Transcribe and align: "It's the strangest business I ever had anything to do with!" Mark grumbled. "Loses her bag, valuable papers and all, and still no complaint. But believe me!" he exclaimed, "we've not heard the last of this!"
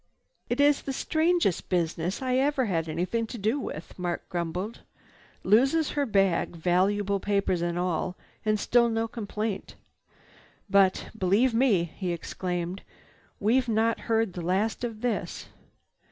"It's 0.49 0.81
the 0.81 0.93
strangest 0.93 1.69
business 1.69 2.23
I 2.23 2.37
ever 2.37 2.65
had 2.65 2.89
anything 2.89 3.27
to 3.27 3.37
do 3.37 3.59
with!" 3.59 3.99
Mark 3.99 4.27
grumbled. 4.29 4.79
"Loses 5.43 5.91
her 5.91 6.07
bag, 6.07 6.55
valuable 6.55 7.19
papers 7.19 7.61
and 7.61 7.77
all, 7.77 8.17
and 8.43 8.59
still 8.59 8.89
no 8.89 9.07
complaint. 9.07 9.75
But 10.67 11.11
believe 11.15 11.53
me!" 11.53 11.83
he 11.83 12.13
exclaimed, 12.13 12.81
"we've 13.39 13.67
not 13.69 13.99
heard 14.09 14.33
the 14.33 14.41
last 14.41 14.83
of 14.83 15.01
this!" 15.01 15.49